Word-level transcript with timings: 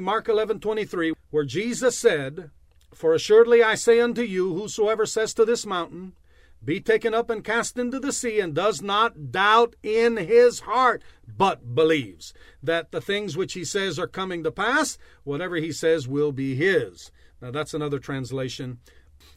Mark 0.00 0.26
11:23, 0.28 1.12
where 1.30 1.44
Jesus 1.44 1.96
said, 1.96 2.50
"For 2.94 3.14
assuredly 3.14 3.62
I 3.62 3.74
say 3.74 4.00
unto 4.00 4.22
you, 4.22 4.54
whosoever 4.54 5.06
says 5.06 5.32
to 5.34 5.44
this 5.44 5.64
mountain, 5.64 6.14
be 6.62 6.80
taken 6.80 7.14
up 7.14 7.30
and 7.30 7.42
cast 7.42 7.78
into 7.78 7.98
the 7.98 8.12
sea, 8.12 8.38
and 8.38 8.54
does 8.54 8.82
not 8.82 9.32
doubt 9.32 9.76
in 9.82 10.18
his 10.18 10.60
heart, 10.60 11.02
but 11.26 11.74
believes 11.74 12.34
that 12.62 12.92
the 12.92 13.00
things 13.00 13.36
which 13.36 13.54
he 13.54 13.64
says 13.64 13.98
are 13.98 14.06
coming 14.06 14.44
to 14.44 14.52
pass, 14.52 14.98
whatever 15.24 15.56
he 15.56 15.72
says 15.72 16.06
will 16.06 16.32
be 16.32 16.54
his. 16.54 17.10
Now, 17.40 17.50
that's 17.50 17.72
another 17.72 17.98
translation. 17.98 18.78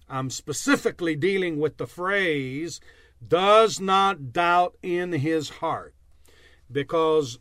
I'm 0.09 0.29
specifically 0.29 1.15
dealing 1.15 1.59
with 1.59 1.77
the 1.77 1.87
phrase, 1.87 2.81
does 3.25 3.79
not 3.79 4.33
doubt 4.33 4.75
in 4.83 5.13
his 5.13 5.49
heart. 5.49 5.95
Because 6.69 7.39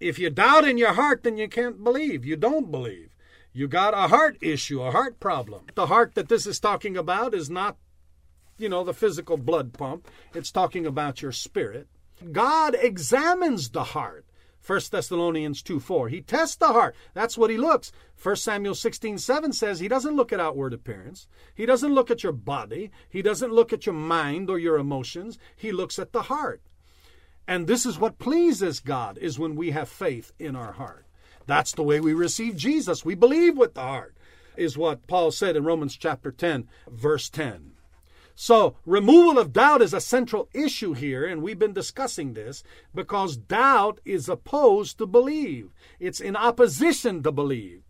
if 0.00 0.18
you 0.18 0.30
doubt 0.30 0.66
in 0.66 0.78
your 0.78 0.94
heart, 0.94 1.22
then 1.22 1.36
you 1.36 1.48
can't 1.48 1.82
believe. 1.82 2.24
You 2.24 2.36
don't 2.36 2.70
believe. 2.70 3.14
You 3.52 3.66
got 3.68 3.94
a 3.94 4.08
heart 4.08 4.38
issue, 4.40 4.82
a 4.82 4.90
heart 4.90 5.18
problem. 5.20 5.66
The 5.74 5.86
heart 5.86 6.14
that 6.14 6.28
this 6.28 6.46
is 6.46 6.60
talking 6.60 6.96
about 6.96 7.34
is 7.34 7.50
not 7.50 7.76
you 8.58 8.68
know, 8.68 8.84
the 8.84 8.92
physical 8.92 9.36
blood 9.36 9.72
pump. 9.72 10.08
It's 10.34 10.50
talking 10.50 10.84
about 10.84 11.22
your 11.22 11.32
spirit. 11.32 11.88
God 12.32 12.76
examines 12.78 13.70
the 13.70 13.84
heart. 13.84 14.26
1 14.66 14.80
Thessalonians 14.90 15.62
2 15.62 15.80
4. 15.80 16.08
He 16.08 16.20
tests 16.20 16.56
the 16.56 16.68
heart. 16.68 16.94
That's 17.14 17.38
what 17.38 17.48
he 17.48 17.56
looks. 17.56 17.92
1 18.20 18.36
Samuel 18.36 18.74
16 18.74 19.16
7 19.16 19.52
says 19.52 19.78
he 19.78 19.88
doesn't 19.88 20.16
look 20.16 20.32
at 20.32 20.40
outward 20.40 20.74
appearance. 20.74 21.28
He 21.54 21.64
doesn't 21.64 21.94
look 21.94 22.10
at 22.10 22.22
your 22.22 22.32
body. 22.32 22.90
He 23.08 23.22
doesn't 23.22 23.52
look 23.52 23.72
at 23.72 23.86
your 23.86 23.94
mind 23.94 24.50
or 24.50 24.58
your 24.58 24.76
emotions. 24.76 25.38
He 25.56 25.72
looks 25.72 25.98
at 25.98 26.12
the 26.12 26.22
heart. 26.22 26.60
And 27.48 27.66
this 27.66 27.86
is 27.86 27.98
what 27.98 28.18
pleases 28.18 28.78
God 28.78 29.18
is 29.18 29.38
when 29.38 29.56
we 29.56 29.70
have 29.70 29.88
faith 29.88 30.32
in 30.38 30.54
our 30.54 30.72
heart. 30.72 31.06
That's 31.46 31.72
the 31.72 31.82
way 31.82 31.98
we 31.98 32.12
receive 32.12 32.56
Jesus. 32.56 33.06
We 33.06 33.14
believe 33.14 33.56
with 33.56 33.72
the 33.72 33.80
heart, 33.80 34.14
is 34.58 34.76
what 34.76 35.06
Paul 35.06 35.30
said 35.30 35.56
in 35.56 35.64
Romans 35.64 35.96
chapter 35.96 36.30
10, 36.30 36.68
verse 36.90 37.30
10. 37.30 37.72
So, 38.34 38.76
removal 38.84 39.38
of 39.38 39.52
doubt 39.52 39.82
is 39.82 39.94
a 39.94 40.00
central 40.00 40.48
issue 40.52 40.92
here, 40.92 41.24
and 41.24 41.42
we've 41.42 41.58
been 41.58 41.72
discussing 41.72 42.34
this 42.34 42.62
because 42.94 43.36
doubt 43.36 44.00
is 44.04 44.28
opposed 44.28 44.98
to 44.98 45.06
believe. 45.06 45.70
It's 45.98 46.20
in 46.20 46.36
opposition 46.36 47.22
to 47.22 47.32
believe. 47.32 47.82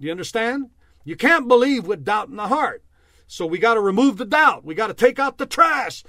Do 0.00 0.06
you 0.06 0.12
understand? 0.12 0.70
You 1.04 1.16
can't 1.16 1.48
believe 1.48 1.86
with 1.86 2.04
doubt 2.04 2.28
in 2.28 2.36
the 2.36 2.48
heart. 2.48 2.82
So, 3.26 3.44
we 3.44 3.58
got 3.58 3.74
to 3.74 3.80
remove 3.80 4.16
the 4.16 4.24
doubt. 4.24 4.64
We 4.64 4.74
got 4.74 4.86
to 4.86 4.94
take 4.94 5.18
out 5.18 5.36
the 5.36 5.46
trash. 5.46 6.04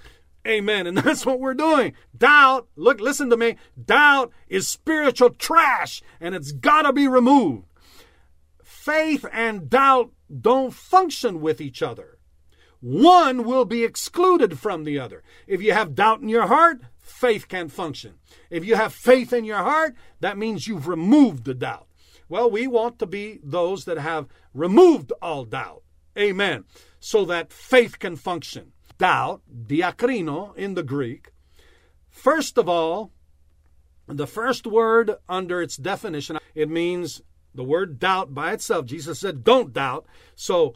Amen. 0.46 0.88
And 0.88 0.98
that's 1.00 1.26
what 1.26 1.40
we're 1.40 1.54
doing. 1.54 1.94
Doubt, 2.18 2.68
look, 2.76 3.00
listen 3.00 3.30
to 3.30 3.38
me. 3.38 3.58
Doubt 3.84 4.32
is 4.48 4.68
spiritual 4.68 5.32
trash, 5.32 6.02
and 6.20 6.36
it's 6.36 6.52
got 6.52 6.84
to 6.84 6.94
be 6.94 7.08
removed. 7.08 7.66
Faith 8.64 9.26
and 9.32 9.70
doubt 9.70 10.12
don't 10.42 10.74
function 10.74 11.42
with 11.42 11.60
each 11.60 11.82
other 11.82 12.16
one 12.86 13.46
will 13.46 13.66
be 13.66 13.84
excluded 13.84 14.60
from 14.60 14.84
the 14.84 15.00
other. 15.00 15.24
If 15.48 15.60
you 15.60 15.74
have 15.74 15.96
doubt 15.96 16.22
in 16.22 16.30
your 16.30 16.46
heart, 16.46 16.82
faith 17.00 17.48
can't 17.48 17.72
function. 17.72 18.20
If 18.52 18.64
you 18.64 18.76
have 18.76 18.94
faith 18.94 19.34
in 19.34 19.44
your 19.44 19.58
heart, 19.58 19.96
that 20.20 20.38
means 20.38 20.68
you've 20.68 20.88
removed 20.88 21.46
the 21.46 21.56
doubt. 21.56 21.88
Well, 22.30 22.48
we 22.50 22.68
want 22.68 23.00
to 23.00 23.08
be 23.08 23.40
those 23.44 23.86
that 23.86 23.98
have 23.98 24.28
removed 24.54 25.12
all 25.20 25.46
doubt. 25.46 25.82
Amen. 26.16 26.66
So 27.00 27.26
that 27.26 27.52
faith 27.52 27.98
can 27.98 28.18
function. 28.18 28.72
Doubt, 28.98 29.42
diakrino 29.68 30.56
in 30.56 30.74
the 30.74 30.84
Greek, 30.84 31.32
first 32.10 32.58
of 32.58 32.70
all, 32.70 33.12
the 34.08 34.28
first 34.28 34.66
word 34.66 35.16
under 35.28 35.62
its 35.62 35.78
definition, 35.78 36.38
it 36.54 36.70
means 36.70 37.22
the 37.54 37.64
word 37.64 38.00
doubt 38.00 38.34
by 38.34 38.54
itself. 38.54 38.86
Jesus 38.86 39.20
said, 39.20 39.44
don't 39.44 39.74
doubt. 39.74 40.06
So 40.36 40.76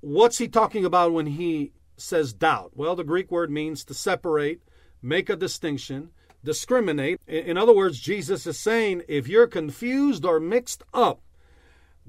What's 0.00 0.38
he 0.38 0.48
talking 0.48 0.86
about 0.86 1.12
when 1.12 1.26
he 1.26 1.72
says 1.98 2.32
doubt? 2.32 2.72
Well, 2.74 2.96
the 2.96 3.04
Greek 3.04 3.30
word 3.30 3.50
means 3.50 3.84
to 3.84 3.94
separate, 3.94 4.62
make 5.02 5.28
a 5.28 5.36
distinction, 5.36 6.10
discriminate. 6.42 7.20
In 7.26 7.58
other 7.58 7.74
words, 7.74 8.00
Jesus 8.00 8.46
is 8.46 8.58
saying 8.58 9.02
if 9.08 9.28
you're 9.28 9.46
confused 9.46 10.24
or 10.24 10.40
mixed 10.40 10.82
up, 10.94 11.20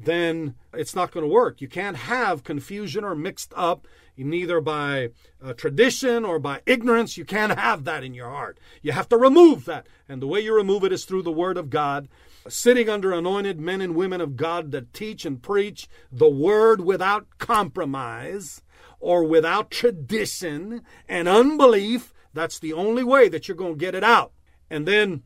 then 0.03 0.55
it's 0.73 0.95
not 0.95 1.11
going 1.11 1.25
to 1.25 1.33
work. 1.33 1.61
You 1.61 1.67
can't 1.67 1.97
have 1.97 2.43
confusion 2.43 3.03
or 3.03 3.15
mixed 3.15 3.53
up, 3.55 3.87
neither 4.17 4.61
by 4.61 5.09
uh, 5.43 5.53
tradition 5.53 6.25
or 6.25 6.39
by 6.39 6.61
ignorance. 6.65 7.17
You 7.17 7.25
can't 7.25 7.57
have 7.57 7.83
that 7.85 8.03
in 8.03 8.13
your 8.13 8.29
heart. 8.29 8.59
You 8.81 8.91
have 8.91 9.09
to 9.09 9.17
remove 9.17 9.65
that. 9.65 9.87
And 10.07 10.21
the 10.21 10.27
way 10.27 10.39
you 10.39 10.55
remove 10.55 10.83
it 10.83 10.93
is 10.93 11.05
through 11.05 11.23
the 11.23 11.31
Word 11.31 11.57
of 11.57 11.69
God 11.69 12.07
sitting 12.47 12.89
under 12.89 13.11
anointed 13.11 13.59
men 13.59 13.81
and 13.81 13.95
women 13.95 14.21
of 14.21 14.35
God 14.35 14.71
that 14.71 14.93
teach 14.93 15.25
and 15.25 15.41
preach 15.41 15.87
the 16.11 16.29
word 16.29 16.81
without 16.81 17.37
compromise 17.37 18.61
or 18.99 19.23
without 19.23 19.71
tradition 19.71 20.81
and 21.07 21.27
unbelief. 21.27 22.13
That's 22.33 22.59
the 22.59 22.73
only 22.73 23.03
way 23.03 23.29
that 23.29 23.47
you're 23.47 23.57
going 23.57 23.73
to 23.73 23.79
get 23.79 23.95
it 23.95 24.03
out. 24.03 24.31
And 24.69 24.87
then 24.87 25.23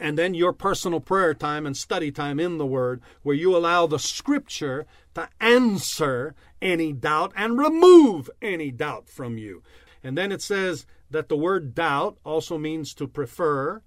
and 0.00 0.18
then 0.18 0.34
your 0.34 0.52
personal 0.52 1.00
prayer 1.00 1.34
time 1.34 1.66
and 1.66 1.76
study 1.76 2.10
time 2.10 2.38
in 2.38 2.58
the 2.58 2.66
Word, 2.66 3.00
where 3.22 3.36
you 3.36 3.56
allow 3.56 3.86
the 3.86 3.98
Scripture 3.98 4.86
to 5.14 5.28
answer 5.40 6.34
any 6.60 6.92
doubt 6.92 7.32
and 7.36 7.58
remove 7.58 8.30
any 8.40 8.70
doubt 8.70 9.08
from 9.08 9.38
you. 9.38 9.62
And 10.02 10.16
then 10.16 10.32
it 10.32 10.42
says 10.42 10.86
that 11.10 11.28
the 11.28 11.36
word 11.36 11.74
doubt 11.74 12.18
also 12.24 12.58
means 12.58 12.94
to 12.94 13.08
prefer, 13.08 13.82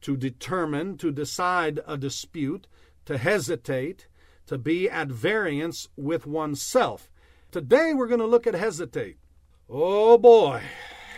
to 0.00 0.16
determine, 0.16 0.96
to 0.98 1.12
decide 1.12 1.80
a 1.86 1.96
dispute, 1.96 2.66
to 3.04 3.18
hesitate, 3.18 4.08
to 4.46 4.58
be 4.58 4.90
at 4.90 5.08
variance 5.08 5.88
with 5.96 6.26
oneself. 6.26 7.10
Today 7.50 7.92
we're 7.94 8.08
going 8.08 8.20
to 8.20 8.26
look 8.26 8.46
at 8.46 8.54
hesitate. 8.54 9.18
Oh 9.68 10.18
boy, 10.18 10.62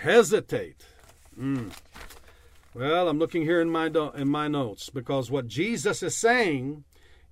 hesitate. 0.02 0.84
Mm. 1.38 1.72
Well, 2.74 3.08
I'm 3.08 3.20
looking 3.20 3.42
here 3.42 3.60
in 3.60 3.70
my 3.70 3.86
in 3.86 4.28
my 4.28 4.48
notes 4.48 4.90
because 4.90 5.30
what 5.30 5.46
Jesus 5.46 6.02
is 6.02 6.16
saying 6.16 6.82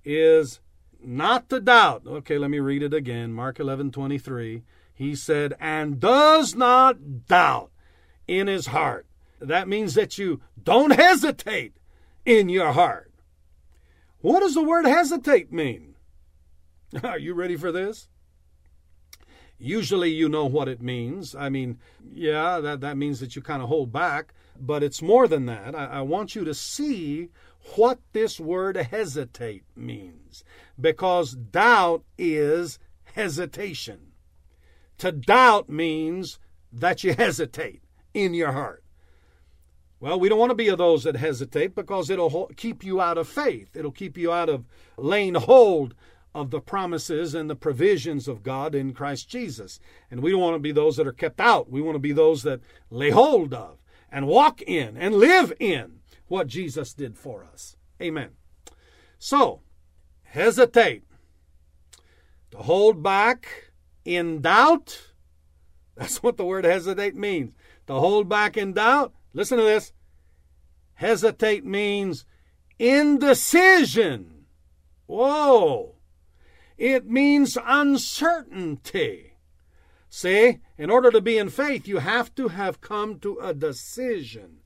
is 0.05 0.61
not 1.03 1.49
to 1.49 1.59
doubt. 1.59 2.03
Okay, 2.07 2.37
let 2.37 2.49
me 2.49 2.59
read 2.59 2.81
it 2.81 2.93
again. 2.93 3.33
Mark 3.33 3.57
11:23. 3.57 4.63
He 4.93 5.15
said, 5.15 5.53
"And 5.59 5.99
does 5.99 6.55
not 6.55 7.27
doubt 7.27 7.71
in 8.25 8.47
his 8.47 8.67
heart." 8.67 9.05
That 9.41 9.67
means 9.67 9.95
that 9.95 10.17
you 10.17 10.39
don't 10.61 10.91
hesitate 10.91 11.75
in 12.25 12.47
your 12.47 12.71
heart. 12.71 13.11
What 14.21 14.39
does 14.39 14.53
the 14.53 14.63
word 14.63 14.85
hesitate 14.85 15.51
mean? 15.51 15.95
Are 17.03 17.19
you 17.19 17.33
ready 17.33 17.57
for 17.57 17.73
this? 17.73 18.07
Usually 19.57 20.09
you 20.09 20.29
know 20.29 20.45
what 20.45 20.69
it 20.69 20.81
means. 20.81 21.35
I 21.35 21.49
mean, 21.49 21.79
yeah, 22.13 22.59
that, 22.61 22.79
that 22.79 22.97
means 22.97 23.19
that 23.19 23.35
you 23.35 23.41
kind 23.41 23.61
of 23.61 23.67
hold 23.67 23.91
back, 23.91 24.33
but 24.59 24.83
it's 24.83 25.01
more 25.01 25.27
than 25.27 25.45
that. 25.47 25.75
I, 25.75 25.85
I 25.85 26.01
want 26.01 26.35
you 26.35 26.43
to 26.45 26.53
see 26.53 27.29
what 27.75 27.99
this 28.11 28.39
word 28.39 28.75
hesitate 28.75 29.63
means 29.75 30.43
because 30.79 31.33
doubt 31.33 32.03
is 32.17 32.79
hesitation. 33.03 34.11
To 34.99 35.11
doubt 35.11 35.69
means 35.69 36.39
that 36.71 37.03
you 37.03 37.13
hesitate 37.13 37.81
in 38.13 38.33
your 38.33 38.51
heart. 38.51 38.83
Well, 39.99 40.19
we 40.19 40.27
don't 40.27 40.39
want 40.39 40.49
to 40.49 40.55
be 40.55 40.67
of 40.67 40.77
those 40.77 41.03
that 41.03 41.15
hesitate 41.15 41.75
because 41.75 42.09
it'll 42.09 42.51
keep 42.57 42.83
you 42.83 42.99
out 42.99 43.17
of 43.17 43.27
faith. 43.27 43.75
It'll 43.75 43.91
keep 43.91 44.17
you 44.17 44.33
out 44.33 44.49
of 44.49 44.65
laying 44.97 45.35
hold 45.35 45.95
of 46.35 46.49
the 46.49 46.59
promises 46.59 47.33
and 47.33 47.49
the 47.49 47.55
provisions 47.55 48.27
of 48.27 48.43
God 48.43 48.75
in 48.75 48.93
Christ 48.93 49.29
Jesus. 49.29 49.79
And 50.11 50.21
we 50.21 50.31
don't 50.31 50.41
want 50.41 50.55
to 50.55 50.59
be 50.59 50.71
those 50.71 50.97
that 50.97 51.07
are 51.07 51.13
kept 51.13 51.39
out. 51.39 51.69
We 51.69 51.81
want 51.81 51.95
to 51.95 51.99
be 51.99 52.11
those 52.11 52.43
that 52.43 52.59
lay 52.89 53.11
hold 53.11 53.53
of 53.53 53.77
and 54.13 54.27
walk 54.27 54.61
in 54.61 54.95
and 54.95 55.15
live 55.15 55.51
in 55.59 55.99
what 56.27 56.47
Jesus 56.47 56.93
did 56.93 57.17
for 57.17 57.43
us. 57.43 57.75
Amen. 58.01 58.29
So, 59.17 59.61
hesitate. 60.23 61.03
To 62.51 62.59
hold 62.59 63.03
back 63.03 63.73
in 64.05 64.41
doubt. 64.41 65.01
That's 65.97 66.23
what 66.23 66.37
the 66.37 66.45
word 66.45 66.63
hesitate 66.63 67.15
means. 67.15 67.53
To 67.87 67.95
hold 67.95 68.29
back 68.29 68.55
in 68.55 68.73
doubt 68.73 69.13
Listen 69.33 69.57
to 69.57 69.63
this. 69.63 69.93
Hesitate 70.95 71.65
means 71.65 72.25
indecision. 72.77 74.45
Whoa. 75.07 75.95
It 76.77 77.07
means 77.07 77.57
uncertainty. 77.65 79.32
See, 80.15 80.59
in 80.77 80.91
order 80.91 81.09
to 81.09 81.21
be 81.21 81.39
in 81.39 81.49
faith, 81.49 81.87
you 81.87 81.97
have 81.97 82.35
to 82.35 82.49
have 82.49 82.81
come 82.81 83.17
to 83.21 83.39
a 83.39 83.51
decision 83.51 84.59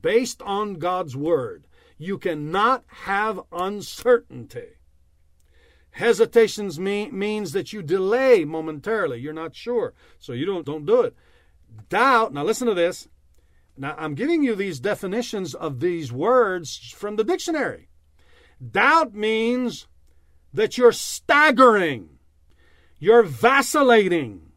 based 0.00 0.40
on 0.42 0.74
God's 0.74 1.16
Word. 1.16 1.66
You 1.98 2.18
cannot 2.18 2.84
have 2.86 3.40
uncertainty. 3.50 4.76
Hesitations 5.90 6.78
mean, 6.78 7.18
means 7.18 7.50
that 7.50 7.72
you 7.72 7.82
delay 7.82 8.44
momentarily. 8.44 9.18
You're 9.18 9.32
not 9.32 9.56
sure, 9.56 9.92
so 10.20 10.34
you 10.34 10.46
don't, 10.46 10.64
don't 10.64 10.86
do 10.86 11.00
it. 11.00 11.16
Doubt, 11.88 12.32
now 12.32 12.44
listen 12.44 12.68
to 12.68 12.74
this 12.74 13.08
now, 13.76 13.96
I'm 13.98 14.14
giving 14.14 14.44
you 14.44 14.54
these 14.54 14.78
definitions 14.78 15.52
of 15.52 15.80
these 15.80 16.12
words 16.12 16.92
from 16.96 17.16
the 17.16 17.24
dictionary. 17.24 17.88
Doubt 18.64 19.16
means 19.16 19.88
that 20.54 20.78
you're 20.78 20.92
staggering, 20.92 22.20
you're 23.00 23.24
vacillating. 23.24 24.51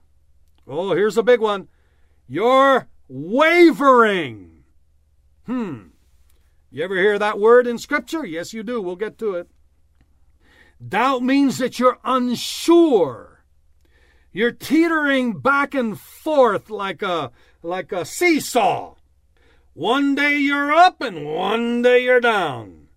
Oh, 0.67 0.95
here's 0.95 1.17
a 1.17 1.23
big 1.23 1.39
one. 1.39 1.67
You're 2.27 2.87
wavering. 3.07 4.63
Hmm. 5.45 5.87
You 6.71 6.83
ever 6.83 6.95
hear 6.95 7.19
that 7.19 7.39
word 7.39 7.67
in 7.67 7.77
Scripture? 7.77 8.25
Yes, 8.25 8.53
you 8.53 8.63
do. 8.63 8.81
We'll 8.81 8.95
get 8.95 9.17
to 9.19 9.35
it. 9.35 9.49
Doubt 10.85 11.23
means 11.23 11.57
that 11.59 11.79
you're 11.79 11.99
unsure. 12.03 13.43
You're 14.31 14.51
teetering 14.51 15.39
back 15.39 15.73
and 15.73 15.97
forth 15.97 16.69
like 16.69 17.01
a 17.01 17.31
like 17.63 17.93
a 17.93 18.03
seesaw. 18.03 18.95
One 19.73 20.15
day 20.15 20.37
you're 20.37 20.73
up 20.73 20.99
and 21.01 21.25
one 21.25 21.81
day 21.81 22.03
you're 22.03 22.19
down. 22.19 22.87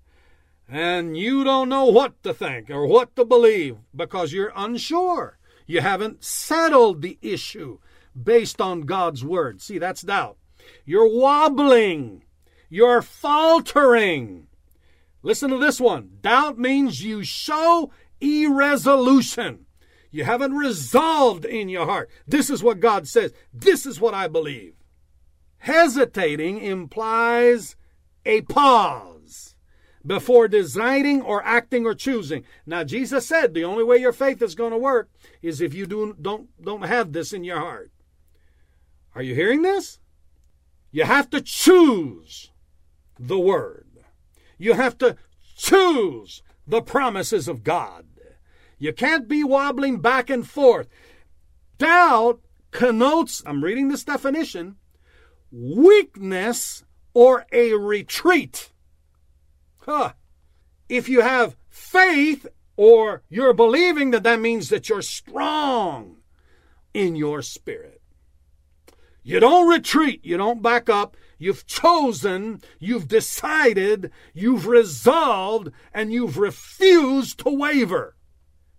And 0.69 1.17
you 1.17 1.45
don't 1.45 1.69
know 1.69 1.85
what 1.85 2.23
to 2.25 2.35
think 2.35 2.71
or 2.71 2.87
what 2.87 3.15
to 3.17 3.25
believe 3.25 3.79
because 3.95 4.33
you're 4.33 4.53
unsure. 4.55 5.38
You 5.69 5.83
haven't 5.83 6.25
settled 6.25 7.03
the 7.03 7.19
issue 7.21 7.79
based 8.21 8.59
on 8.61 8.81
God's 8.81 9.23
word. 9.23 9.61
See, 9.61 9.79
that's 9.79 10.01
doubt. 10.01 10.39
You're 10.87 11.15
wobbling. 11.15 12.25
You're 12.71 13.03
faltering. 13.03 14.47
Listen 15.23 15.51
to 15.51 15.59
this 15.59 15.79
one. 15.79 16.13
Doubt 16.23 16.59
means 16.59 17.05
you 17.05 17.23
show 17.23 17.93
irresolution. 18.19 19.67
You 20.11 20.25
haven't 20.25 20.55
resolved 20.55 21.45
in 21.45 21.69
your 21.69 21.85
heart. 21.85 22.09
This 22.27 22.49
is 22.49 22.63
what 22.63 22.81
God 22.81 23.07
says. 23.07 23.35
This 23.53 23.85
is 23.85 24.01
what 24.01 24.15
I 24.15 24.27
believe. 24.27 24.73
Hesitating 25.59 26.63
implies 26.63 27.77
a 28.25 28.41
pause 28.43 29.18
before 30.09 30.49
deciding 30.49 31.21
or 31.21 31.45
acting 31.45 31.85
or 31.85 31.95
choosing. 31.95 32.43
Now 32.65 32.83
Jesus 32.83 33.27
said 33.27 33.53
the 33.53 33.65
only 33.65 33.85
way 33.85 33.99
your 33.99 34.13
faith 34.13 34.41
is 34.41 34.55
going 34.55 34.73
to 34.73 34.79
work 34.79 35.11
is 35.43 35.61
if 35.61 35.75
you 35.75 35.87
do, 35.87 36.17
don't 36.21 36.49
don't 36.61 36.87
have 36.87 37.13
this 37.13 37.33
in 37.33 37.45
your 37.45 37.59
heart. 37.59 37.93
Are 39.15 39.23
you 39.23 39.35
hearing 39.35 39.63
this? 39.63 40.01
You 40.91 41.05
have 41.05 41.29
to 41.31 41.43
choose 41.43 42.51
the 43.19 43.39
word. 43.39 43.87
You 44.57 44.73
have 44.73 44.97
to 44.99 45.17
choose 45.57 46.43
the 46.67 46.81
promises 46.81 47.47
of 47.47 47.63
God. 47.63 48.07
You 48.79 48.95
can't 48.95 49.29
be 49.29 49.45
wobbling 49.45 50.01
back 50.01 50.31
and 50.31 50.49
forth. 50.49 50.89
Doubt 51.77 52.41
connotes, 52.71 53.43
I'm 53.45 53.63
reading 53.63 53.89
this 53.89 54.05
definition, 54.05 54.77
weakness 55.51 56.85
or 57.13 57.45
a 57.53 57.75
retreat. 57.75 58.71
Huh. 59.89 60.13
If 60.91 61.09
you 61.09 61.23
have 61.23 61.57
faith 61.71 62.47
or 62.77 63.23
you're 63.31 63.55
believing 63.55 64.11
that 64.11 64.23
that 64.25 64.39
means 64.39 64.69
that 64.69 64.91
you're 64.91 65.01
strong 65.01 66.19
in 66.93 67.17
your 67.17 67.41
spirit. 67.41 68.03
You 69.23 69.41
don't 69.41 69.67
retreat, 69.67 70.21
you 70.23 70.37
don't 70.37 70.61
back 70.61 70.91
up. 70.91 71.17
You've 71.39 71.67
chosen, 71.67 72.61
you've 72.79 73.09
decided, 73.09 74.11
you've 74.35 74.67
resolved, 74.67 75.71
and 75.95 76.13
you've 76.13 76.37
refused 76.37 77.39
to 77.41 77.51
waver. 77.51 78.15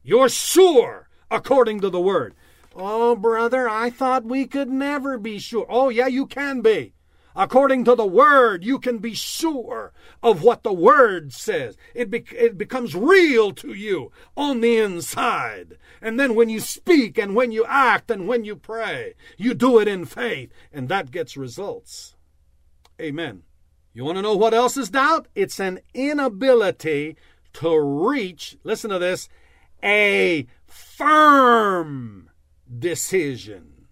You're 0.03 0.29
sure 0.29 1.09
according 1.31 1.79
to 1.81 1.89
the 1.89 2.01
word. 2.01 2.35
Oh, 2.75 3.15
brother, 3.15 3.67
I 3.67 3.89
thought 3.89 4.25
we 4.25 4.45
could 4.45 4.69
never 4.69 5.17
be 5.17 5.39
sure. 5.39 5.65
Oh, 5.69 5.89
yeah, 5.89 6.07
you 6.07 6.27
can 6.27 6.61
be. 6.61 6.93
According 7.35 7.85
to 7.85 7.95
the 7.95 8.05
Word, 8.05 8.65
you 8.65 8.79
can 8.79 8.97
be 8.97 9.13
sure 9.13 9.78
of 10.21 10.43
what 10.43 10.63
the 10.63 10.73
Word 10.73 11.33
says. 11.33 11.77
It, 11.93 12.09
be- 12.09 12.25
it 12.37 12.57
becomes 12.57 12.95
real 12.95 13.51
to 13.53 13.73
you 13.73 14.11
on 14.35 14.61
the 14.61 14.77
inside. 14.77 15.77
And 16.01 16.19
then 16.19 16.35
when 16.35 16.49
you 16.49 16.59
speak 16.59 17.17
and 17.17 17.35
when 17.35 17.51
you 17.51 17.65
act 17.65 18.11
and 18.11 18.27
when 18.27 18.43
you 18.45 18.55
pray, 18.55 19.15
you 19.37 19.53
do 19.53 19.79
it 19.79 19.87
in 19.87 20.05
faith, 20.05 20.51
and 20.71 20.89
that 20.89 21.11
gets 21.11 21.37
results. 21.37 22.15
Amen. 23.01 23.43
You 23.93 24.05
want 24.05 24.17
to 24.17 24.21
know 24.21 24.35
what 24.35 24.53
else 24.53 24.77
is 24.77 24.89
doubt? 24.89 25.27
It's 25.35 25.59
an 25.59 25.79
inability 25.93 27.17
to 27.53 27.79
reach, 27.79 28.57
listen 28.63 28.91
to 28.91 28.99
this, 28.99 29.29
a 29.83 30.47
firm 30.67 32.29
decision. 32.77 33.87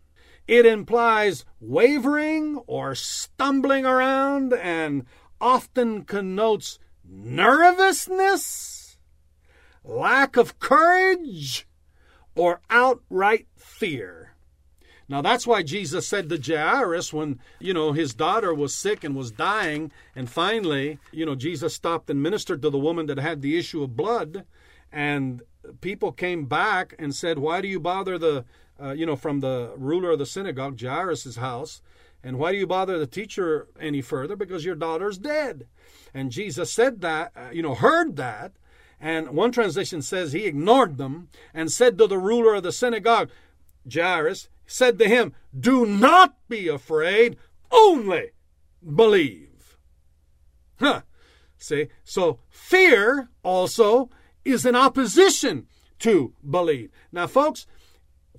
It 0.47 0.65
implies 0.65 1.43
wavering 1.59 2.61
or 2.67 2.95
stumbling 2.95 3.85
around 3.85 4.53
and 4.53 5.05
often 5.39 6.03
connotes 6.03 6.79
nervousness, 7.07 8.97
lack 9.83 10.37
of 10.37 10.59
courage, 10.59 11.67
or 12.35 12.61
outright 12.69 13.47
fear. 13.55 14.33
Now 15.09 15.21
that's 15.21 15.47
why 15.47 15.63
Jesus 15.63 16.05
said 16.05 16.27
to 16.29 16.37
Jairus 16.37 17.13
when, 17.13 17.39
you 17.59 17.73
know, 17.73 17.93
his 17.93 18.13
daughter 18.13 18.53
was 18.53 18.75
sick 18.75 19.03
and 19.03 19.15
was 19.15 19.31
dying, 19.31 19.91
and 20.15 20.29
finally, 20.29 20.99
you 21.11 21.25
know, 21.25 21.35
Jesus 21.35 21.73
stopped 21.73 22.09
and 22.09 22.21
ministered 22.21 22.61
to 22.61 22.69
the 22.69 22.77
woman 22.77 23.05
that 23.05 23.17
had 23.17 23.41
the 23.41 23.57
issue 23.57 23.83
of 23.83 23.95
blood, 23.95 24.45
and 24.91 25.41
people 25.79 26.11
came 26.11 26.45
back 26.45 26.93
and 26.99 27.15
said, 27.15 27.39
Why 27.39 27.61
do 27.61 27.69
you 27.69 27.79
bother 27.79 28.17
the 28.17 28.43
uh, 28.81 28.91
you 28.91 29.05
know, 29.05 29.15
from 29.15 29.39
the 29.39 29.73
ruler 29.77 30.11
of 30.11 30.19
the 30.19 30.25
synagogue, 30.25 30.79
Jairus' 30.79 31.37
house. 31.37 31.81
And 32.23 32.39
why 32.39 32.51
do 32.51 32.57
you 32.57 32.67
bother 32.67 32.97
the 32.97 33.07
teacher 33.07 33.67
any 33.79 34.01
further? 34.01 34.35
Because 34.35 34.65
your 34.65 34.75
daughter's 34.75 35.17
dead. 35.17 35.67
And 36.13 36.31
Jesus 36.31 36.71
said 36.71 37.01
that, 37.01 37.31
uh, 37.35 37.49
you 37.51 37.61
know, 37.61 37.75
heard 37.75 38.15
that. 38.17 38.53
And 38.99 39.29
one 39.29 39.51
translation 39.51 40.01
says 40.01 40.33
he 40.33 40.45
ignored 40.45 40.97
them 40.97 41.29
and 41.53 41.71
said 41.71 41.97
to 41.97 42.07
the 42.07 42.17
ruler 42.17 42.55
of 42.55 42.63
the 42.63 42.71
synagogue, 42.71 43.29
Jairus, 43.91 44.49
said 44.65 44.97
to 44.99 45.07
him, 45.07 45.33
Do 45.57 45.85
not 45.85 46.35
be 46.49 46.67
afraid, 46.67 47.37
only 47.71 48.31
believe. 48.83 49.77
Huh. 50.79 51.01
See, 51.57 51.87
so 52.03 52.39
fear 52.49 53.29
also 53.43 54.09
is 54.45 54.65
in 54.65 54.75
opposition 54.75 55.67
to 55.99 56.33
believe. 56.47 56.91
Now, 57.11 57.27
folks, 57.27 57.65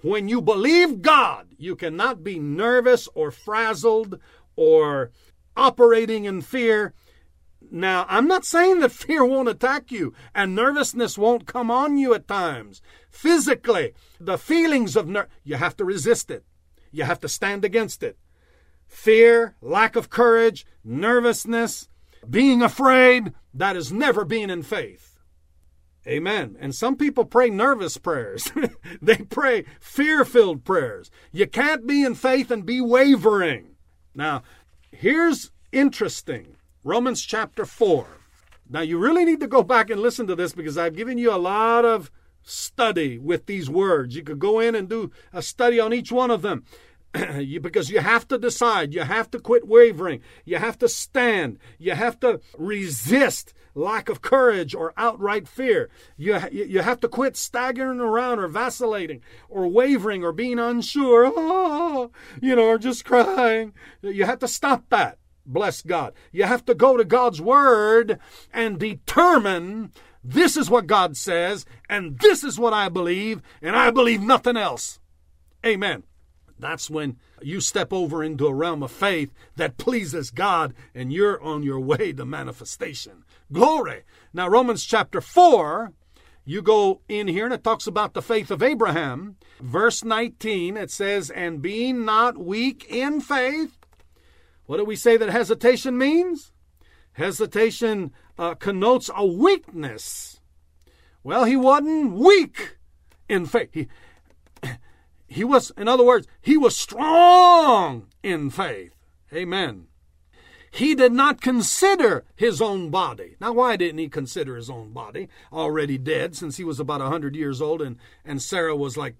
when 0.02 0.28
you 0.28 0.40
believe 0.40 1.02
God, 1.02 1.48
you 1.56 1.76
cannot 1.76 2.22
be 2.22 2.38
nervous 2.38 3.08
or 3.14 3.30
frazzled 3.30 4.18
or 4.56 5.10
operating 5.56 6.24
in 6.24 6.40
fear. 6.40 6.94
Now, 7.70 8.06
I'm 8.08 8.26
not 8.26 8.44
saying 8.44 8.80
that 8.80 8.92
fear 9.06 9.24
won't 9.24 9.48
attack 9.48 9.90
you 9.90 10.14
and 10.34 10.54
nervousness 10.54 11.18
won't 11.18 11.46
come 11.46 11.70
on 11.70 11.98
you 11.98 12.14
at 12.14 12.28
times. 12.28 12.80
Physically, 13.10 13.92
the 14.20 14.38
feelings 14.38 14.96
of 14.96 15.08
ner- 15.08 15.28
you 15.44 15.56
have 15.56 15.76
to 15.76 15.84
resist 15.84 16.30
it. 16.30 16.44
You 16.90 17.04
have 17.04 17.20
to 17.20 17.28
stand 17.28 17.64
against 17.64 18.02
it. 18.02 18.16
Fear, 18.86 19.56
lack 19.60 19.96
of 19.96 20.08
courage, 20.08 20.64
nervousness, 20.82 21.88
being 22.28 22.62
afraid, 22.62 23.34
that 23.52 23.76
is 23.76 23.92
never 23.92 24.24
being 24.24 24.48
in 24.48 24.62
faith. 24.62 25.17
Amen. 26.08 26.56
And 26.58 26.74
some 26.74 26.96
people 26.96 27.26
pray 27.26 27.50
nervous 27.50 27.98
prayers. 27.98 28.50
they 29.02 29.16
pray 29.16 29.66
fear 29.78 30.24
filled 30.24 30.64
prayers. 30.64 31.10
You 31.32 31.46
can't 31.46 31.86
be 31.86 32.02
in 32.02 32.14
faith 32.14 32.50
and 32.50 32.64
be 32.64 32.80
wavering. 32.80 33.76
Now, 34.14 34.42
here's 34.90 35.50
interesting 35.70 36.56
Romans 36.82 37.22
chapter 37.22 37.66
4. 37.66 38.06
Now, 38.70 38.80
you 38.80 38.98
really 38.98 39.24
need 39.24 39.40
to 39.40 39.46
go 39.46 39.62
back 39.62 39.90
and 39.90 40.00
listen 40.00 40.26
to 40.28 40.34
this 40.34 40.52
because 40.52 40.78
I've 40.78 40.96
given 40.96 41.18
you 41.18 41.32
a 41.32 41.36
lot 41.36 41.84
of 41.84 42.10
study 42.42 43.18
with 43.18 43.46
these 43.46 43.68
words. 43.68 44.16
You 44.16 44.22
could 44.22 44.38
go 44.38 44.60
in 44.60 44.74
and 44.74 44.88
do 44.88 45.10
a 45.32 45.42
study 45.42 45.78
on 45.78 45.92
each 45.92 46.10
one 46.10 46.30
of 46.30 46.42
them. 46.42 46.64
you, 47.38 47.60
because 47.60 47.90
you 47.90 48.00
have 48.00 48.28
to 48.28 48.38
decide, 48.38 48.94
you 48.94 49.02
have 49.02 49.30
to 49.30 49.38
quit 49.38 49.66
wavering, 49.66 50.20
you 50.44 50.56
have 50.56 50.78
to 50.78 50.88
stand, 50.88 51.58
you 51.78 51.92
have 51.92 52.20
to 52.20 52.40
resist 52.56 53.54
lack 53.74 54.08
of 54.08 54.20
courage 54.20 54.74
or 54.74 54.92
outright 54.96 55.46
fear. 55.46 55.88
You, 56.16 56.38
you 56.50 56.80
have 56.80 57.00
to 57.00 57.08
quit 57.08 57.36
staggering 57.36 58.00
around 58.00 58.40
or 58.40 58.48
vacillating 58.48 59.22
or 59.48 59.68
wavering 59.68 60.24
or 60.24 60.32
being 60.32 60.58
unsure, 60.58 61.32
oh, 61.34 62.10
you 62.42 62.56
know, 62.56 62.66
or 62.66 62.78
just 62.78 63.04
crying. 63.04 63.72
You 64.02 64.24
have 64.24 64.40
to 64.40 64.48
stop 64.48 64.84
that. 64.90 65.18
Bless 65.46 65.80
God. 65.80 66.12
You 66.30 66.44
have 66.44 66.64
to 66.66 66.74
go 66.74 66.96
to 66.98 67.04
God's 67.04 67.40
Word 67.40 68.18
and 68.52 68.78
determine 68.78 69.92
this 70.22 70.58
is 70.58 70.68
what 70.68 70.86
God 70.86 71.16
says, 71.16 71.64
and 71.88 72.18
this 72.18 72.44
is 72.44 72.58
what 72.58 72.74
I 72.74 72.90
believe, 72.90 73.40
and 73.62 73.74
I 73.74 73.90
believe 73.90 74.20
nothing 74.20 74.58
else. 74.58 75.00
Amen. 75.64 76.02
That's 76.58 76.90
when 76.90 77.16
you 77.40 77.60
step 77.60 77.92
over 77.92 78.22
into 78.22 78.46
a 78.46 78.54
realm 78.54 78.82
of 78.82 78.90
faith 78.90 79.32
that 79.56 79.78
pleases 79.78 80.30
God 80.30 80.74
and 80.94 81.12
you're 81.12 81.40
on 81.42 81.62
your 81.62 81.80
way 81.80 82.12
to 82.12 82.24
manifestation. 82.24 83.24
Glory. 83.52 84.02
Now, 84.32 84.48
Romans 84.48 84.84
chapter 84.84 85.20
4, 85.20 85.92
you 86.44 86.62
go 86.62 87.02
in 87.08 87.28
here 87.28 87.44
and 87.44 87.54
it 87.54 87.62
talks 87.62 87.86
about 87.86 88.14
the 88.14 88.22
faith 88.22 88.50
of 88.50 88.62
Abraham. 88.62 89.36
Verse 89.60 90.02
19, 90.02 90.76
it 90.76 90.90
says, 90.90 91.30
And 91.30 91.62
being 91.62 92.04
not 92.04 92.38
weak 92.38 92.86
in 92.88 93.20
faith. 93.20 93.78
What 94.66 94.78
do 94.78 94.84
we 94.84 94.96
say 94.96 95.16
that 95.16 95.30
hesitation 95.30 95.96
means? 95.96 96.52
Hesitation 97.12 98.12
uh, 98.38 98.54
connotes 98.54 99.10
a 99.14 99.26
weakness 99.26 100.40
Well, 101.24 101.44
he 101.44 101.56
wasn't 101.56 102.12
weak 102.12 102.76
in 103.28 103.46
faith. 103.46 103.70
He, 103.72 103.88
he 105.38 105.44
was, 105.44 105.70
in 105.76 105.86
other 105.86 106.02
words, 106.02 106.26
he 106.42 106.56
was 106.56 106.76
strong 106.76 108.08
in 108.24 108.50
faith. 108.50 108.96
Amen. 109.32 109.86
He 110.72 110.96
did 110.96 111.12
not 111.12 111.40
consider 111.40 112.24
his 112.34 112.60
own 112.60 112.90
body. 112.90 113.36
Now, 113.40 113.52
why 113.52 113.76
didn't 113.76 114.00
he 114.00 114.08
consider 114.08 114.56
his 114.56 114.68
own 114.68 114.92
body? 114.92 115.28
Already 115.52 115.96
dead, 115.96 116.34
since 116.34 116.56
he 116.56 116.64
was 116.64 116.80
about 116.80 117.02
a 117.02 117.04
100 117.04 117.36
years 117.36 117.62
old 117.62 117.80
and, 117.80 117.98
and 118.24 118.42
Sarah 118.42 118.74
was 118.74 118.96
like 118.96 119.14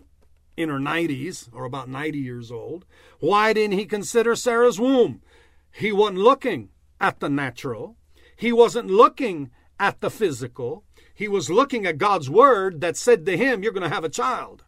in 0.56 0.70
her 0.70 0.80
90s 0.80 1.50
or 1.52 1.64
about 1.64 1.88
90 1.88 2.18
years 2.18 2.50
old. 2.50 2.84
Why 3.20 3.52
didn't 3.52 3.78
he 3.78 3.86
consider 3.86 4.34
Sarah's 4.34 4.80
womb? 4.80 5.22
He 5.70 5.92
wasn't 5.92 6.18
looking 6.18 6.70
at 7.00 7.20
the 7.20 7.28
natural, 7.28 7.96
he 8.34 8.50
wasn't 8.50 8.90
looking 8.90 9.52
at 9.78 10.00
the 10.00 10.10
physical. 10.10 10.82
He 11.14 11.28
was 11.28 11.48
looking 11.48 11.86
at 11.86 11.98
God's 11.98 12.28
word 12.28 12.80
that 12.80 12.96
said 12.96 13.24
to 13.26 13.36
him, 13.36 13.62
You're 13.62 13.72
going 13.72 13.88
to 13.88 13.94
have 13.94 14.04
a 14.04 14.08
child. 14.08 14.64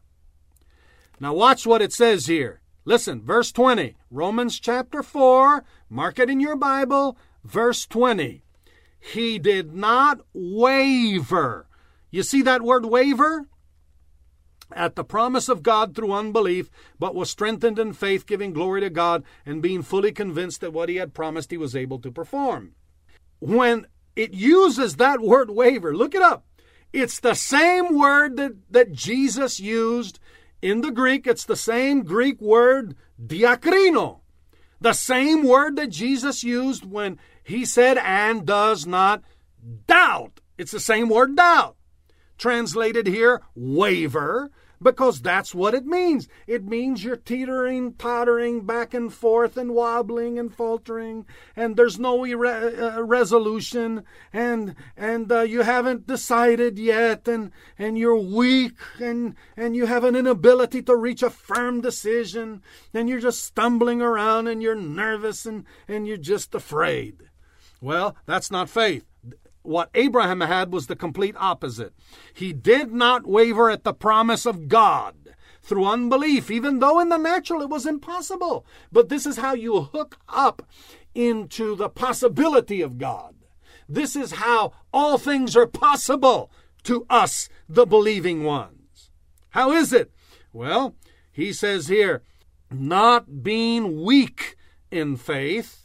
Now, 1.21 1.35
watch 1.35 1.67
what 1.67 1.83
it 1.83 1.93
says 1.93 2.27
here. 2.27 2.63
Listen, 2.87 3.23
verse 3.23 3.53
20, 3.53 3.95
Romans 4.11 4.59
chapter 4.59 5.03
4, 5.03 5.63
mark 5.91 6.19
it 6.19 6.31
in 6.31 6.41
your 6.41 6.57
Bible, 6.57 7.19
verse 7.45 7.87
20. 7.87 8.43
He 8.99 9.39
did 9.39 9.75
not 9.75 10.23
waver. 10.33 11.69
You 12.11 12.23
see 12.23 12.41
that 12.43 12.63
word 12.63 12.87
waver? 12.87 13.47
At 14.73 14.97
the 14.97 15.05
promise 15.05 15.51
of 15.51 15.63
God 15.63 15.95
through 15.95 16.13
unbelief, 16.13 16.71
but 16.99 17.15
was 17.15 17.29
strengthened 17.29 17.79
in 17.79 17.93
faith, 17.93 18.27
giving 18.27 18.55
glory 18.55 18.81
to 18.81 18.91
God, 18.91 19.23
and 19.45 19.61
being 19.61 19.83
fully 19.83 20.13
convinced 20.13 20.63
that 20.63 20.73
what 20.73 20.89
he 20.89 20.97
had 20.97 21.13
promised 21.13 21.51
he 21.51 21.59
was 21.59 21.77
able 21.77 21.99
to 21.99 22.11
perform. 22.11 22.73
When 23.41 23.87
it 24.17 24.33
uses 24.33 24.97
that 24.97 25.21
word 25.21 25.51
waver, 25.51 25.95
look 25.95 26.15
it 26.15 26.23
up. 26.23 26.47
It's 26.93 27.21
the 27.21 27.35
same 27.35 27.97
word 27.97 28.37
that, 28.37 28.55
that 28.71 28.93
Jesus 28.93 29.61
used 29.61 30.19
in 30.63 30.81
the 30.81 30.91
Greek, 30.91 31.27
it's 31.27 31.45
the 31.45 31.57
same 31.57 32.03
Greek 32.03 32.41
word, 32.41 32.95
diakrino. 33.25 34.21
The 34.81 34.93
same 34.93 35.43
word 35.43 35.77
that 35.77 35.91
Jesus 35.91 36.43
used 36.43 36.85
when 36.85 37.19
he 37.43 37.65
said, 37.65 37.99
and 37.99 38.47
does 38.47 38.87
not 38.87 39.23
doubt. 39.87 40.41
It's 40.59 40.73
the 40.73 40.81
same 40.81 41.09
word, 41.09 41.37
doubt. 41.37 41.77
Translated 42.39 43.07
here, 43.07 43.43
waver 43.55 44.51
because 44.83 45.21
that's 45.21 45.55
what 45.55 45.75
it 45.75 45.85
means. 45.85 46.29
It 46.47 46.65
means 46.65 47.05
you're 47.05 47.17
teetering, 47.17 47.95
tottering 47.95 48.63
back 48.63 48.95
and 48.95 49.13
forth 49.13 49.57
and 49.57 49.75
wobbling 49.75 50.39
and 50.39 50.55
faltering, 50.55 51.27
and 51.55 51.77
there's 51.77 51.99
no 51.99 52.25
uh, 52.25 53.03
resolution, 53.03 54.05
and 54.33 54.75
and 54.97 55.31
uh, 55.31 55.41
you 55.41 55.63
haven't 55.63 56.07
decided 56.07 56.79
yet, 56.79 57.29
and 57.29 57.51
and 57.79 57.99
you're 57.99 58.17
weak, 58.17 58.79
and 58.99 59.35
and 59.57 59.77
you 59.77 59.87
have 59.87 60.05
an 60.05 60.17
inability 60.17 60.83
to 60.83 60.97
reach 60.97 61.23
a 61.23 61.31
firm 61.31 61.81
decision, 61.81 62.63
and 62.95 63.09
you're 63.09 63.21
just 63.21 63.45
stumbling 63.45 64.01
around, 64.01 64.47
and 64.47 64.63
you're 64.63 64.75
nervous, 64.75 65.45
and 65.45 65.65
and 65.87 66.07
you're 66.07 66.17
just 66.17 66.55
afraid. 66.55 67.29
Well, 67.83 68.17
that's 68.27 68.51
not 68.51 68.69
faith. 68.69 69.05
What 69.63 69.91
Abraham 69.95 70.41
had 70.41 70.73
was 70.73 70.87
the 70.87 70.97
complete 70.97 71.35
opposite. 71.39 71.93
He 72.33 72.53
did 72.53 72.93
not 72.93 73.27
waver 73.27 73.71
at 73.71 73.85
the 73.85 73.93
promise 73.93 74.47
of 74.47 74.69
God 74.69 75.35
through 75.63 75.87
unbelief, 75.87 76.51
even 76.51 76.79
though 76.79 76.99
in 76.99 77.11
the 77.11 77.19
natural 77.19 77.63
it 77.63 77.69
was 77.69 77.87
impossible. 77.87 78.65
But 78.91 79.09
this 79.09 79.27
is 79.27 79.37
how 79.37 79.55
you 79.55 79.83
hook 79.83 80.19
up 80.29 80.67
into 81.15 81.77
the 81.77 81.89
possibility 81.89 82.81
of 82.81 82.99
God. 82.99 83.35
This 83.89 84.17
is 84.17 84.33
how 84.33 84.73
all 84.93 85.19
things 85.19 85.57
are 85.57 85.67
possible 85.67 86.51
to 86.85 87.05
us, 87.11 87.49
the 87.69 87.85
believing 87.85 88.45
ones. 88.45 89.11
How 89.51 89.73
is 89.73 89.93
it? 89.93 90.11
Well, 90.53 90.95
he 91.33 91.53
says 91.53 91.89
here, 91.89 92.23
not 92.71 93.43
being 93.43 94.03
weak 94.03 94.57
in 94.91 95.17
faith, 95.17 95.80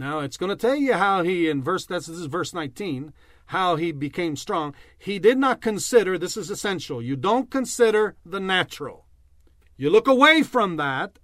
now 0.00 0.20
it's 0.20 0.36
going 0.36 0.50
to 0.50 0.56
tell 0.56 0.74
you 0.74 0.94
how 0.94 1.22
he 1.22 1.48
in 1.48 1.62
verse 1.62 1.86
this 1.86 2.08
is 2.08 2.26
verse 2.26 2.52
19 2.52 3.12
how 3.50 3.74
he 3.74 3.90
became 3.90 4.36
strong. 4.36 4.72
He 4.96 5.18
did 5.18 5.36
not 5.36 5.60
consider 5.60 6.16
this 6.16 6.36
is 6.36 6.50
essential. 6.50 7.02
You 7.02 7.16
don't 7.16 7.50
consider 7.50 8.14
the 8.24 8.38
natural. 8.38 9.06
You 9.76 9.90
look 9.90 10.06
away 10.06 10.44
from 10.44 10.76
that, 10.76 11.18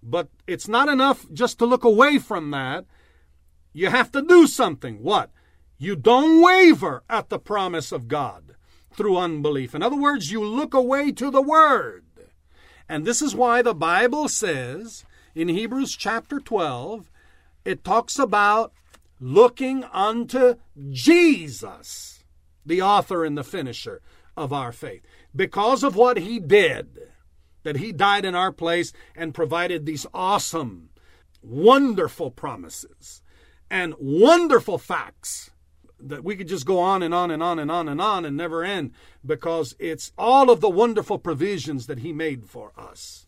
but 0.00 0.28
it's 0.46 0.68
not 0.68 0.88
enough 0.88 1.26
just 1.32 1.58
to 1.58 1.66
look 1.66 1.82
away 1.82 2.18
from 2.20 2.52
that. 2.52 2.84
You 3.72 3.90
have 3.90 4.12
to 4.12 4.22
do 4.22 4.46
something. 4.46 5.02
What? 5.02 5.32
You 5.76 5.96
don't 5.96 6.40
waver 6.40 7.02
at 7.10 7.30
the 7.30 7.40
promise 7.40 7.90
of 7.90 8.06
God 8.06 8.54
through 8.92 9.18
unbelief. 9.18 9.74
In 9.74 9.82
other 9.82 9.96
words, 9.96 10.30
you 10.30 10.44
look 10.44 10.72
away 10.72 11.10
to 11.12 11.32
the 11.32 11.42
word. 11.42 12.04
And 12.88 13.04
this 13.04 13.20
is 13.20 13.34
why 13.34 13.60
the 13.60 13.74
Bible 13.74 14.28
says 14.28 15.04
in 15.34 15.48
Hebrews 15.48 15.96
chapter 15.96 16.38
12 16.38 17.10
it 17.66 17.84
talks 17.84 18.18
about 18.18 18.72
looking 19.18 19.84
unto 19.84 20.54
Jesus, 20.90 22.24
the 22.64 22.80
author 22.80 23.24
and 23.24 23.36
the 23.36 23.44
finisher 23.44 24.00
of 24.36 24.52
our 24.52 24.72
faith. 24.72 25.02
Because 25.34 25.82
of 25.82 25.96
what 25.96 26.18
he 26.18 26.38
did, 26.38 27.00
that 27.64 27.78
he 27.78 27.90
died 27.90 28.24
in 28.24 28.34
our 28.34 28.52
place 28.52 28.92
and 29.16 29.34
provided 29.34 29.84
these 29.84 30.06
awesome, 30.14 30.90
wonderful 31.42 32.30
promises 32.30 33.22
and 33.68 33.94
wonderful 33.98 34.78
facts 34.78 35.50
that 35.98 36.22
we 36.22 36.36
could 36.36 36.46
just 36.46 36.66
go 36.66 36.78
on 36.78 37.02
and 37.02 37.12
on 37.12 37.30
and 37.30 37.42
on 37.42 37.58
and 37.58 37.70
on 37.70 37.88
and 37.88 38.00
on 38.00 38.24
and 38.24 38.36
never 38.36 38.62
end 38.62 38.92
because 39.24 39.74
it's 39.80 40.12
all 40.16 40.50
of 40.50 40.60
the 40.60 40.70
wonderful 40.70 41.18
provisions 41.18 41.86
that 41.86 42.00
he 42.00 42.12
made 42.12 42.44
for 42.44 42.72
us. 42.78 43.26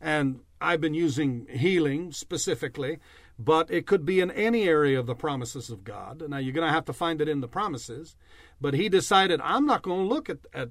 And 0.00 0.40
I've 0.60 0.80
been 0.80 0.94
using 0.94 1.46
healing 1.48 2.12
specifically 2.12 2.98
but 3.42 3.70
it 3.70 3.86
could 3.86 4.04
be 4.04 4.20
in 4.20 4.30
any 4.32 4.68
area 4.68 5.00
of 5.00 5.06
the 5.06 5.14
promises 5.14 5.70
of 5.70 5.82
God. 5.82 6.22
Now, 6.28 6.36
you're 6.36 6.52
going 6.52 6.66
to 6.66 6.72
have 6.72 6.84
to 6.84 6.92
find 6.92 7.22
it 7.22 7.28
in 7.28 7.40
the 7.40 7.48
promises. 7.48 8.14
But 8.60 8.74
he 8.74 8.90
decided, 8.90 9.40
I'm 9.42 9.64
not 9.64 9.80
going 9.80 10.06
to 10.06 10.14
look 10.14 10.28
at, 10.28 10.40
at 10.52 10.68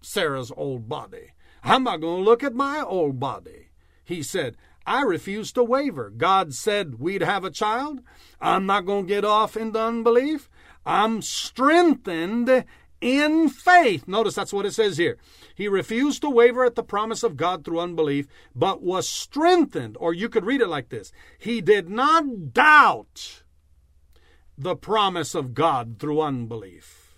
Sarah's 0.00 0.52
old 0.56 0.88
body. 0.88 1.32
I'm 1.64 1.82
not 1.82 2.00
going 2.00 2.22
to 2.22 2.30
look 2.30 2.44
at 2.44 2.54
my 2.54 2.80
old 2.80 3.18
body. 3.18 3.70
He 4.04 4.22
said, 4.22 4.56
I 4.86 5.02
refuse 5.02 5.50
to 5.52 5.64
waver. 5.64 6.10
God 6.10 6.54
said 6.54 7.00
we'd 7.00 7.22
have 7.22 7.44
a 7.44 7.50
child. 7.50 7.98
I'm 8.40 8.66
not 8.66 8.86
going 8.86 9.08
to 9.08 9.12
get 9.12 9.24
off 9.24 9.56
into 9.56 9.80
unbelief. 9.80 10.48
I'm 10.84 11.22
strengthened 11.22 12.64
in 13.06 13.48
faith. 13.48 14.08
Notice 14.08 14.34
that's 14.34 14.52
what 14.52 14.66
it 14.66 14.74
says 14.74 14.96
here. 14.96 15.16
He 15.54 15.68
refused 15.68 16.22
to 16.22 16.30
waver 16.30 16.64
at 16.64 16.74
the 16.74 16.82
promise 16.82 17.22
of 17.22 17.36
God 17.36 17.64
through 17.64 17.78
unbelief, 17.78 18.26
but 18.54 18.82
was 18.82 19.08
strengthened. 19.08 19.96
Or 20.00 20.12
you 20.12 20.28
could 20.28 20.44
read 20.44 20.60
it 20.60 20.68
like 20.68 20.88
this 20.88 21.12
He 21.38 21.60
did 21.60 21.88
not 21.88 22.52
doubt 22.52 23.44
the 24.58 24.74
promise 24.74 25.36
of 25.36 25.54
God 25.54 26.00
through 26.00 26.20
unbelief, 26.20 27.16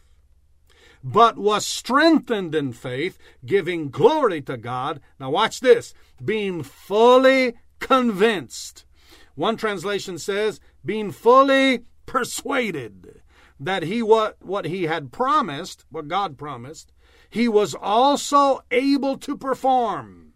but 1.02 1.38
was 1.38 1.64
strengthened 1.64 2.54
in 2.54 2.72
faith, 2.72 3.18
giving 3.46 3.88
glory 3.88 4.42
to 4.42 4.58
God. 4.58 5.00
Now, 5.18 5.30
watch 5.30 5.60
this 5.60 5.94
being 6.22 6.62
fully 6.62 7.54
convinced. 7.80 8.84
One 9.36 9.56
translation 9.56 10.18
says, 10.18 10.60
being 10.84 11.12
fully 11.12 11.84
persuaded 12.06 13.17
that 13.60 13.82
he 13.82 14.02
what 14.02 14.36
what 14.40 14.64
he 14.66 14.84
had 14.84 15.12
promised, 15.12 15.84
what 15.90 16.08
God 16.08 16.38
promised, 16.38 16.92
he 17.28 17.48
was 17.48 17.74
also 17.74 18.60
able 18.70 19.18
to 19.18 19.36
perform. 19.36 20.32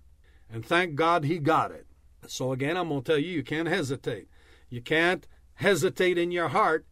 And 0.51 0.65
thank 0.65 0.95
God 0.95 1.25
he 1.25 1.39
got 1.39 1.71
it. 1.71 1.87
So 2.27 2.53
again, 2.53 2.77
I'm 2.77 2.89
going 2.89 3.03
to 3.03 3.13
tell 3.13 3.19
you 3.19 3.31
you 3.31 3.43
can't 3.43 3.69
hesitate. 3.69 4.29
You 4.69 4.83
can't 4.83 5.27
hesitate 5.55 6.19
in 6.19 6.31
your 6.31 6.49
heart. 6.49 6.87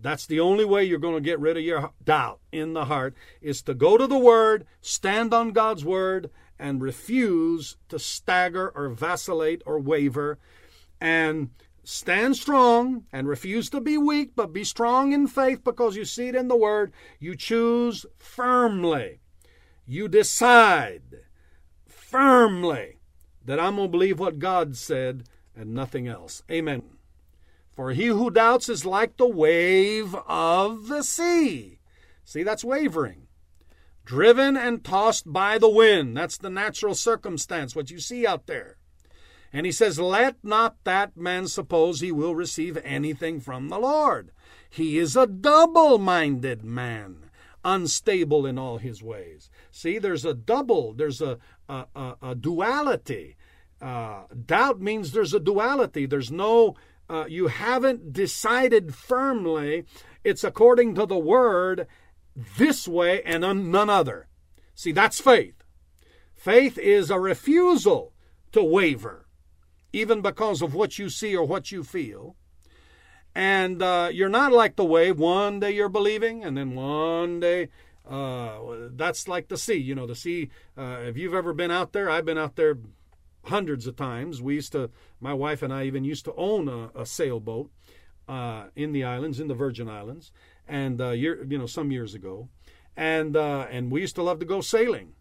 That's 0.00 0.26
the 0.26 0.40
only 0.40 0.64
way 0.64 0.84
you're 0.84 0.98
going 0.98 1.14
to 1.14 1.20
get 1.20 1.40
rid 1.40 1.56
of 1.56 1.62
your 1.62 1.90
doubt 2.04 2.40
in 2.52 2.74
the 2.74 2.84
heart 2.84 3.14
is 3.40 3.62
to 3.62 3.74
go 3.74 3.96
to 3.96 4.06
the 4.06 4.18
word, 4.18 4.66
stand 4.80 5.32
on 5.32 5.52
God's 5.52 5.84
word 5.84 6.30
and 6.58 6.82
refuse 6.82 7.76
to 7.88 7.98
stagger 7.98 8.70
or 8.74 8.88
vacillate 8.90 9.62
or 9.66 9.78
waver 9.78 10.38
and 11.00 11.50
Stand 11.88 12.34
strong 12.36 13.04
and 13.12 13.28
refuse 13.28 13.70
to 13.70 13.80
be 13.80 13.96
weak, 13.96 14.32
but 14.34 14.52
be 14.52 14.64
strong 14.64 15.12
in 15.12 15.28
faith 15.28 15.62
because 15.62 15.94
you 15.94 16.04
see 16.04 16.26
it 16.26 16.34
in 16.34 16.48
the 16.48 16.56
Word. 16.56 16.92
You 17.20 17.36
choose 17.36 18.04
firmly. 18.18 19.20
You 19.86 20.08
decide 20.08 21.20
firmly 21.86 22.98
that 23.44 23.60
I'm 23.60 23.76
going 23.76 23.86
to 23.86 23.92
believe 23.92 24.18
what 24.18 24.40
God 24.40 24.76
said 24.76 25.28
and 25.54 25.74
nothing 25.74 26.08
else. 26.08 26.42
Amen. 26.50 26.82
For 27.70 27.92
he 27.92 28.06
who 28.06 28.32
doubts 28.32 28.68
is 28.68 28.84
like 28.84 29.16
the 29.16 29.28
wave 29.28 30.12
of 30.26 30.88
the 30.88 31.04
sea. 31.04 31.78
See, 32.24 32.42
that's 32.42 32.64
wavering. 32.64 33.28
Driven 34.04 34.56
and 34.56 34.82
tossed 34.82 35.32
by 35.32 35.56
the 35.56 35.70
wind. 35.70 36.16
That's 36.16 36.36
the 36.36 36.50
natural 36.50 36.96
circumstance, 36.96 37.76
what 37.76 37.92
you 37.92 38.00
see 38.00 38.26
out 38.26 38.48
there. 38.48 38.76
And 39.56 39.64
he 39.64 39.72
says, 39.72 39.98
Let 39.98 40.36
not 40.44 40.76
that 40.84 41.16
man 41.16 41.48
suppose 41.48 42.00
he 42.00 42.12
will 42.12 42.34
receive 42.34 42.76
anything 42.84 43.40
from 43.40 43.70
the 43.70 43.78
Lord. 43.78 44.30
He 44.68 44.98
is 44.98 45.16
a 45.16 45.26
double 45.26 45.96
minded 45.96 46.62
man, 46.62 47.30
unstable 47.64 48.44
in 48.44 48.58
all 48.58 48.76
his 48.76 49.02
ways. 49.02 49.48
See, 49.70 49.98
there's 49.98 50.26
a 50.26 50.34
double, 50.34 50.92
there's 50.92 51.22
a, 51.22 51.38
a, 51.70 51.86
a, 51.96 52.16
a 52.20 52.34
duality. 52.34 53.36
Uh, 53.80 54.24
doubt 54.44 54.82
means 54.82 55.12
there's 55.12 55.32
a 55.32 55.40
duality. 55.40 56.04
There's 56.04 56.30
no, 56.30 56.76
uh, 57.08 57.24
you 57.26 57.46
haven't 57.46 58.12
decided 58.12 58.94
firmly. 58.94 59.86
It's 60.22 60.44
according 60.44 60.96
to 60.96 61.06
the 61.06 61.16
word 61.16 61.86
this 62.58 62.86
way 62.86 63.22
and 63.22 63.40
none 63.72 63.88
other. 63.88 64.28
See, 64.74 64.92
that's 64.92 65.18
faith. 65.18 65.64
Faith 66.34 66.76
is 66.76 67.10
a 67.10 67.18
refusal 67.18 68.12
to 68.52 68.62
waver, 68.62 69.25
even 69.92 70.20
because 70.20 70.62
of 70.62 70.74
what 70.74 70.98
you 70.98 71.08
see 71.08 71.36
or 71.36 71.44
what 71.44 71.72
you 71.72 71.82
feel. 71.82 72.36
And 73.34 73.82
uh, 73.82 74.08
you're 74.12 74.28
not 74.28 74.52
like 74.52 74.76
the 74.76 74.84
wave. 74.84 75.18
One 75.18 75.60
day 75.60 75.72
you're 75.72 75.90
believing, 75.90 76.42
and 76.42 76.56
then 76.56 76.74
one 76.74 77.40
day 77.40 77.68
uh, 78.08 78.58
that's 78.92 79.28
like 79.28 79.48
the 79.48 79.58
sea. 79.58 79.74
You 79.74 79.94
know, 79.94 80.06
the 80.06 80.14
sea. 80.14 80.50
Uh, 80.76 80.98
if 81.02 81.16
you've 81.16 81.34
ever 81.34 81.52
been 81.52 81.70
out 81.70 81.92
there, 81.92 82.08
I've 82.08 82.24
been 82.24 82.38
out 82.38 82.56
there 82.56 82.78
hundreds 83.44 83.86
of 83.86 83.96
times. 83.96 84.42
We 84.42 84.54
used 84.54 84.72
to, 84.72 84.90
my 85.20 85.32
wife 85.32 85.62
and 85.62 85.72
I 85.72 85.84
even 85.84 86.04
used 86.04 86.24
to 86.26 86.34
own 86.34 86.68
a, 86.68 86.90
a 86.94 87.06
sailboat 87.06 87.70
uh, 88.28 88.64
in 88.74 88.92
the 88.92 89.04
islands, 89.04 89.40
in 89.40 89.48
the 89.48 89.54
Virgin 89.54 89.88
Islands, 89.88 90.32
and 90.66 91.00
uh, 91.00 91.10
year, 91.10 91.44
you 91.44 91.58
know, 91.58 91.66
some 91.66 91.90
years 91.90 92.14
ago, 92.14 92.48
and 92.96 93.36
uh, 93.36 93.66
and 93.70 93.90
we 93.90 94.00
used 94.00 94.16
to 94.16 94.22
love 94.22 94.38
to 94.40 94.46
go 94.46 94.60
sailing, 94.60 95.12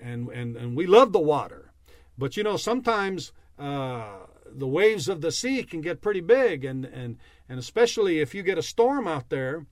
and 0.00 0.28
and 0.28 0.56
and 0.56 0.76
we 0.76 0.86
love 0.86 1.12
the 1.12 1.20
water, 1.20 1.72
but 2.18 2.36
you 2.36 2.42
know, 2.42 2.56
sometimes 2.56 3.32
Uh, 3.62 4.26
the 4.54 4.66
waves 4.66 5.08
of 5.08 5.20
the 5.20 5.30
sea 5.30 5.62
can 5.62 5.80
get 5.80 6.02
pretty 6.02 6.20
big 6.20 6.64
and 6.64 6.84
and 6.84 7.16
and 7.48 7.58
especially 7.58 8.18
if 8.18 8.34
you 8.34 8.42
get 8.42 8.58
a 8.58 8.62
storm 8.62 9.06
out 9.06 9.30
there 9.30 9.64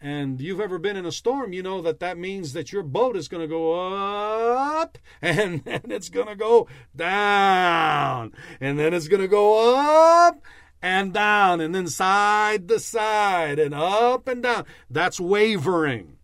and 0.00 0.40
you've 0.40 0.60
ever 0.60 0.78
been 0.78 0.96
in 0.96 1.04
a 1.04 1.12
storm 1.12 1.52
you 1.52 1.62
know 1.62 1.82
that 1.82 2.00
that 2.00 2.16
means 2.16 2.52
that 2.52 2.72
your 2.72 2.82
boat 2.82 3.14
is 3.16 3.28
going 3.28 3.42
to 3.42 3.48
go 3.48 3.74
up 3.74 4.96
and 5.22 5.64
then 5.64 5.82
it's 5.90 6.08
going 6.08 6.28
to 6.28 6.36
go 6.36 6.66
down 6.96 8.32
and 8.60 8.78
then 8.78 8.94
it's 8.94 9.08
going 9.08 9.20
to 9.20 9.28
go 9.28 9.76
up 9.76 10.40
and 10.82 11.12
down 11.12 11.60
and 11.60 11.74
then 11.74 11.86
side 11.86 12.68
to 12.68 12.80
side 12.80 13.58
and 13.58 13.72
up 13.72 14.26
and 14.26 14.42
down. 14.42 14.66
That's 14.90 15.20
wavering. 15.20 16.18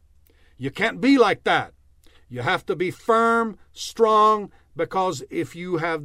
You 0.58 0.72
can't 0.72 1.00
be 1.00 1.16
like 1.16 1.44
that. 1.44 1.72
You 2.28 2.42
have 2.42 2.66
to 2.66 2.76
be 2.76 2.90
firm 2.90 3.56
strong 3.72 4.50
because 4.76 5.22
if 5.30 5.54
you 5.54 5.78
have 5.78 6.02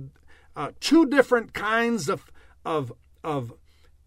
uh, 0.55 0.71
two 0.79 1.05
different 1.05 1.53
kinds 1.53 2.09
of 2.09 2.31
of 2.65 2.93
of 3.23 3.53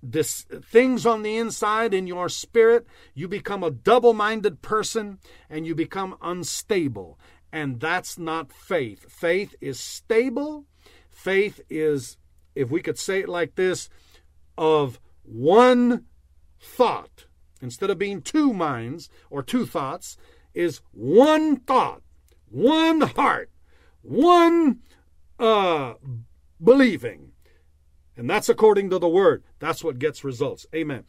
this 0.02 0.46
things 0.62 1.04
on 1.04 1.22
the 1.22 1.36
inside 1.36 1.92
in 1.92 2.06
your 2.06 2.28
spirit. 2.28 2.86
You 3.14 3.28
become 3.28 3.62
a 3.62 3.70
double-minded 3.70 4.62
person 4.62 5.18
and 5.50 5.66
you 5.66 5.74
become 5.74 6.16
unstable. 6.22 7.18
And 7.52 7.80
that's 7.80 8.18
not 8.18 8.52
faith. 8.52 9.10
Faith 9.10 9.54
is 9.60 9.80
stable. 9.80 10.66
Faith 11.10 11.60
is 11.70 12.18
if 12.54 12.70
we 12.70 12.80
could 12.80 12.98
say 12.98 13.20
it 13.20 13.28
like 13.28 13.54
this 13.54 13.88
of 14.56 15.00
one 15.22 16.04
thought 16.60 17.26
instead 17.60 17.90
of 17.90 17.98
being 17.98 18.22
two 18.22 18.52
minds 18.52 19.08
or 19.30 19.42
two 19.42 19.66
thoughts 19.66 20.16
is 20.54 20.80
one 20.92 21.56
thought 21.56 22.02
one 22.48 23.00
heart 23.00 23.50
one 24.02 24.78
uh 25.38 25.94
believing. 26.62 27.32
And 28.16 28.30
that's 28.30 28.48
according 28.48 28.90
to 28.90 28.98
the 28.98 29.08
word. 29.08 29.44
That's 29.58 29.84
what 29.84 29.98
gets 29.98 30.24
results. 30.24 30.66
Amen. 30.74 31.04